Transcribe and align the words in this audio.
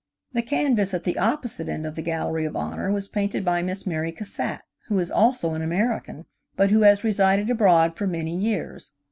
The 0.33 0.41
canvas 0.41 0.95
at 0.95 1.03
the 1.03 1.19
opposite 1.19 1.69
end 1.69 1.85
of 1.85 1.93
the 1.93 2.01
Gallery 2.01 2.43
of 2.45 2.55
Honor 2.55 2.91
was 2.91 3.07
painted 3.07 3.45
by 3.45 3.61
Miss 3.61 3.85
Mary 3.85 4.11
Cassatt, 4.11 4.61
who 4.87 4.97
is 4.97 5.11
also 5.11 5.53
an 5.53 5.61
American, 5.61 6.25
but 6.55 6.71
who 6.71 6.81
has 6.81 7.03
resided 7.03 7.51
abroad 7.51 7.95
for 7.95 8.07
many 8.07 8.35
years. 8.35 8.93